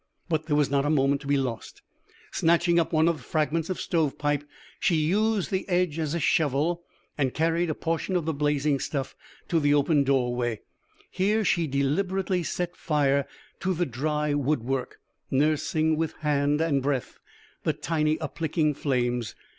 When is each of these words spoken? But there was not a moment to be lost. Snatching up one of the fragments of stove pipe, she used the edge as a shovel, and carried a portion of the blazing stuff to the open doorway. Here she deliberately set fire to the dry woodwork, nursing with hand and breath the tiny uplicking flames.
But 0.27 0.47
there 0.47 0.55
was 0.55 0.71
not 0.71 0.83
a 0.83 0.89
moment 0.89 1.21
to 1.21 1.27
be 1.27 1.37
lost. 1.37 1.83
Snatching 2.31 2.79
up 2.79 2.91
one 2.91 3.07
of 3.07 3.17
the 3.17 3.23
fragments 3.23 3.69
of 3.69 3.79
stove 3.79 4.17
pipe, 4.17 4.43
she 4.79 4.95
used 4.95 5.51
the 5.51 5.63
edge 5.69 5.99
as 5.99 6.15
a 6.15 6.19
shovel, 6.19 6.81
and 7.19 7.35
carried 7.35 7.69
a 7.69 7.75
portion 7.75 8.15
of 8.15 8.25
the 8.25 8.33
blazing 8.33 8.79
stuff 8.79 9.15
to 9.47 9.59
the 9.59 9.75
open 9.75 10.03
doorway. 10.03 10.61
Here 11.11 11.45
she 11.45 11.67
deliberately 11.67 12.41
set 12.41 12.75
fire 12.75 13.27
to 13.59 13.75
the 13.75 13.85
dry 13.85 14.33
woodwork, 14.33 14.97
nursing 15.29 15.95
with 15.97 16.13
hand 16.21 16.61
and 16.61 16.81
breath 16.81 17.19
the 17.61 17.73
tiny 17.73 18.17
uplicking 18.19 18.73
flames. 18.73 19.35